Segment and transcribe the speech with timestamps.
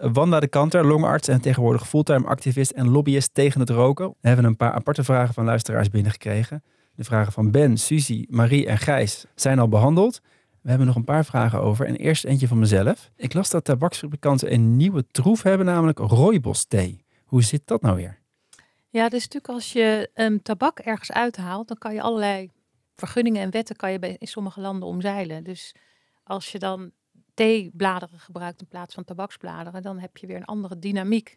[0.00, 4.08] Wanda de Kanter, longarts en tegenwoordig fulltime activist en lobbyist tegen het roken.
[4.20, 6.62] We hebben een paar aparte vragen van luisteraars binnengekregen.
[6.94, 10.20] De vragen van Ben, Suzy, Marie en Gijs zijn al behandeld.
[10.62, 11.86] We hebben nog een paar vragen over.
[11.86, 13.10] En eerst eentje van mezelf.
[13.16, 17.04] Ik las dat tabaksfabrikanten een nieuwe troef hebben, namelijk rooibos thee.
[17.24, 18.18] Hoe zit dat nou weer?
[18.88, 22.50] Ja, dus natuurlijk als je um, tabak ergens uithaalt, dan kan je allerlei
[22.96, 25.44] vergunningen en wetten kan je in sommige landen omzeilen.
[25.44, 25.74] Dus
[26.24, 26.90] als je dan
[27.40, 31.36] theebladeren gebruikt in plaats van tabaksbladeren, dan heb je weer een andere dynamiek.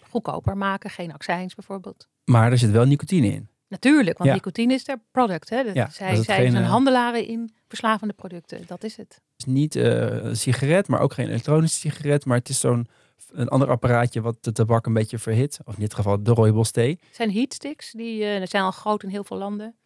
[0.00, 2.08] Goedkoper maken, geen accijns bijvoorbeeld.
[2.24, 3.48] Maar er zit wel nicotine in.
[3.68, 5.50] Natuurlijk, want nicotine is their product.
[5.50, 5.60] Hè?
[5.60, 8.62] ja, zij zijn eh, handelaren in verslavende producten.
[8.66, 9.14] Dat is het.
[9.14, 12.24] Het is niet uh, een sigaret, maar ook geen elektronische sigaret.
[12.24, 12.88] Maar het is zo'n
[13.30, 15.58] een ander apparaatje wat de tabak een beetje verhit.
[15.64, 16.98] Of in dit geval de rooibos thee.
[17.06, 17.92] Het zijn heatsticks.
[17.92, 19.76] Die uh, zijn al groot in heel veel landen.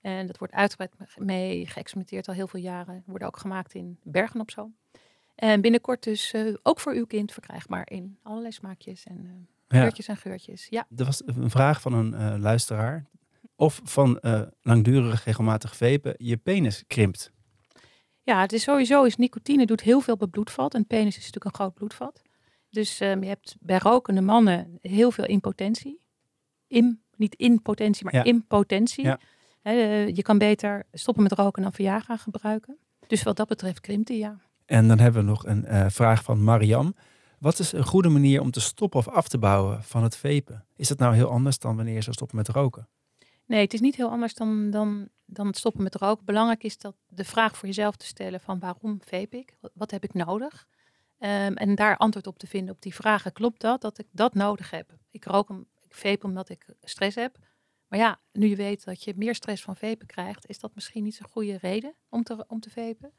[0.00, 3.02] En dat wordt uitgebreid mee geëxperimenteerd al heel veel jaren.
[3.06, 4.70] Worden ook gemaakt in Bergen op zo.
[5.40, 10.08] En binnenkort dus uh, ook voor uw kind verkrijgbaar in allerlei smaakjes en uh, geurtjes
[10.08, 10.66] en geurtjes.
[10.70, 10.86] Ja.
[10.96, 13.08] Er was een vraag van een uh, luisteraar.
[13.56, 14.20] Of van
[14.60, 17.32] langdurig regelmatig vepen je penis krimpt.
[18.22, 20.74] Ja, het is sowieso is nicotine doet heel veel bij bloedvat.
[20.74, 22.22] En penis is natuurlijk een groot bloedvat.
[22.70, 26.00] Dus um, je hebt bij rokende mannen heel veel impotentie.
[26.66, 28.24] In, niet impotentie, maar ja.
[28.24, 29.04] impotentie.
[29.04, 29.20] Ja.
[29.62, 32.78] He, je kan beter stoppen met roken dan Viagra gebruiken.
[33.06, 34.40] Dus wat dat betreft krimpt hij, ja.
[34.70, 36.94] En dan hebben we nog een uh, vraag van Mariam.
[37.38, 40.64] Wat is een goede manier om te stoppen of af te bouwen van het vapen?
[40.76, 42.88] Is dat nou heel anders dan wanneer zou stoppen met roken?
[43.46, 46.24] Nee, het is niet heel anders dan, dan, dan het stoppen met roken.
[46.24, 49.56] Belangrijk is dat de vraag voor jezelf te stellen van waarom vape ik?
[49.74, 50.66] Wat heb ik nodig?
[51.18, 53.32] Um, en daar antwoord op te vinden op die vragen.
[53.32, 54.98] Klopt dat, dat ik dat nodig heb?
[55.10, 57.38] Ik rook hem, ik vape omdat ik stress heb.
[57.88, 61.02] Maar ja, nu je weet dat je meer stress van vapen krijgt, is dat misschien
[61.02, 63.12] niet zo'n goede reden om te, om te vapen.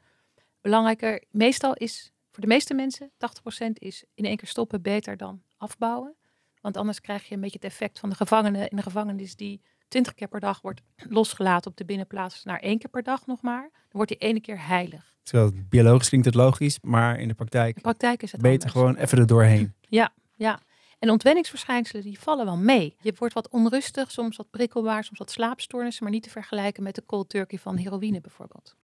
[0.62, 5.42] Belangrijker, meestal is voor de meeste mensen, 80% is in één keer stoppen beter dan
[5.56, 6.14] afbouwen.
[6.60, 9.62] Want anders krijg je een beetje het effect van de gevangenen in de gevangenis die
[9.88, 13.42] 20 keer per dag wordt losgelaten op de binnenplaats naar één keer per dag nog
[13.42, 13.70] maar.
[13.72, 15.16] Dan wordt die ene keer heilig.
[15.22, 18.96] Terwijl biologisch klinkt het logisch, maar in de praktijk, de praktijk is het beter gewoon
[18.96, 19.74] even er doorheen.
[19.88, 20.60] Ja, ja.
[20.98, 22.96] En ontwenningsverschijnselen die vallen wel mee.
[23.00, 26.94] Je wordt wat onrustig, soms wat prikkelbaar, soms wat slaapstoornissen, maar niet te vergelijken met
[26.94, 28.76] de cold turkey van heroïne bijvoorbeeld.